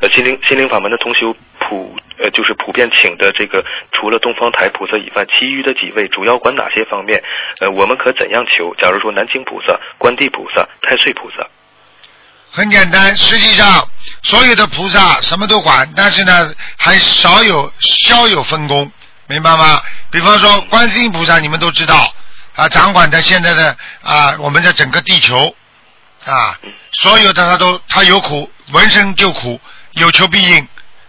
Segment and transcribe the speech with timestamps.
[0.00, 7.22] 呃，心灵心灵法门的同修普呃就是普遍请的这个，除了东方台菩萨以外，其余的几位主要管哪些方面？
[7.60, 8.74] 呃，我们可怎样求？
[8.80, 11.46] 假如说南京菩萨、观地菩萨、太岁菩萨，
[12.50, 13.88] 很简单，实际上
[14.22, 18.90] 所有的菩萨什么都管，但是呢，还少有稍有分工，
[19.28, 19.80] 明白吗？
[20.10, 22.12] 比方说观世音菩萨，你们都知道
[22.56, 25.54] 啊，掌管的现在的啊我们的整个地球
[26.28, 26.58] 啊，
[26.92, 29.58] 所有的他都他有苦，闻声就苦，
[29.92, 30.68] 有求必应，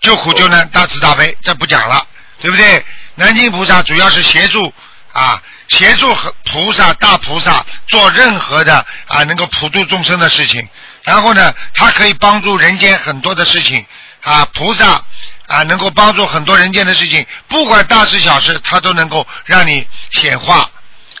[0.00, 2.06] 救苦救难，大慈大悲，这不讲了，
[2.40, 2.84] 对不对？
[3.16, 4.72] 南京菩萨主要是协助
[5.12, 10.68] 啊，协助和菩萨大菩萨做任何的啊能够普度众生的事情。
[11.02, 13.84] 然后呢，他可以帮助人间很多的事情
[14.22, 15.02] 啊，菩萨
[15.48, 20.70] 啊能够帮助很多人间的事情，不管大事小事，他都能够让你显化。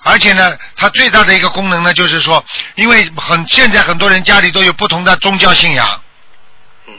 [0.02, 6.02] 而且呢，它最大的一个功能呢，就是说，因为很现在很多人家里都有不同的宗教信仰，
[6.86, 6.94] 嗯，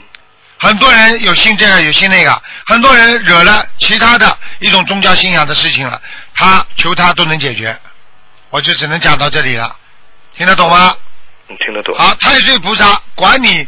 [0.58, 6.00] 很多人有信这个有信那个，很多人惹了其他的一种宗教信仰的事情了，
[6.34, 7.76] 他求他都能解决。
[8.50, 9.76] 我就只能讲到这里了，
[10.36, 10.94] 听得懂吗？
[11.48, 11.96] 你听得懂？
[11.98, 13.66] 好，太岁菩萨管你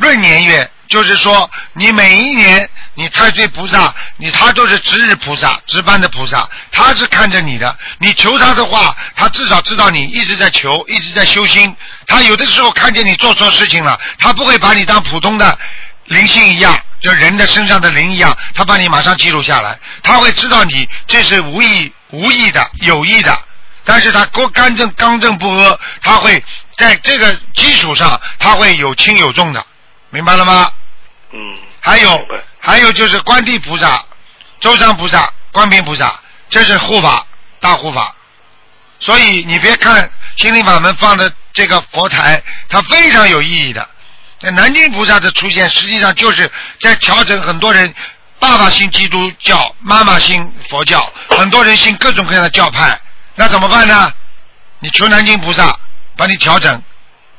[0.00, 7.74] 闰年月，就是说你每一年你太岁菩萨，你他都是值日菩萨、值班的菩萨，他是看着你的。
[7.96, 11.74] 你求他的话，他至少知道你一直在求，一直在修心。
[12.06, 15.58] 他有的时候看见你做错事情了，他不会把你当普通的
[16.04, 23.34] 灵性一样，就人的身上的灵一样，他把你马上记录下来，他会知道你这是无意、无意的、有意的。
[23.82, 26.44] 但是他刚刚正刚正不阿，他会
[26.76, 29.64] 在这个基础上，他会有轻有重的，
[30.10, 30.70] 明白了吗？
[31.82, 32.26] 还有
[32.60, 34.02] 还有就是观地菩萨、
[34.60, 37.26] 周山菩萨、观平菩萨，这是护法
[37.60, 38.14] 大护法。
[39.00, 43.86] 所以你别看心灵法门放的这个佛台，它非常有意义的。
[44.40, 47.92] 那南京菩萨的出现，实际上就是在调整很多人，
[48.38, 53.00] 爸爸信基督教，妈妈信佛教，很多人信各种各样的教派，
[53.34, 54.12] 那怎么办呢？
[54.78, 55.78] 你求南京菩萨
[56.16, 56.82] 帮你调整，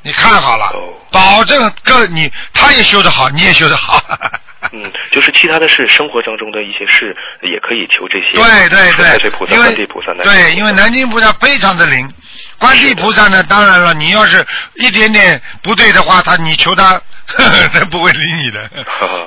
[0.02, 0.72] 你看好了，
[1.14, 4.02] 保证跟你他也修得好，你也修得好。
[4.72, 8.36] 嗯，就是其他的事，生活当中的一些事也可以求这些。
[8.36, 12.08] 对对对因为观地菩萨、南京对，因为南京菩萨非常的灵，
[12.58, 14.44] 观地菩萨呢，当然了，你要是
[14.76, 17.00] 一点点不对的话，他你求他，
[17.72, 18.70] 他不会理你的。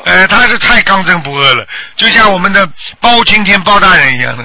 [0.06, 1.66] 呃，他是太刚正不阿了，
[1.96, 2.68] 就像我们的
[3.00, 4.44] 包青天包大人一样的。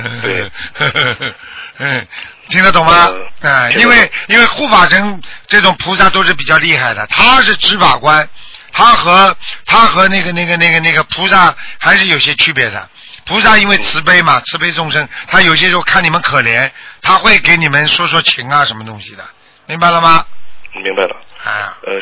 [1.79, 2.07] 对
[2.49, 3.09] 听得懂吗？
[3.41, 8.29] 呃啊、因为因为护法神这种菩萨都是比较厉害的，他是执法官，
[8.73, 12.89] 他和他和那个那个那个那个菩萨还是有些区别的。
[13.25, 19.25] 菩萨因为慈悲嘛，慈悲众生，他有些时候看你们可怜，他会给你们说说情啊，什么东西的，
[19.67, 20.27] 明白了吗？
[20.75, 21.17] 明白了。
[21.45, 21.79] 啊。
[21.83, 21.91] 呃，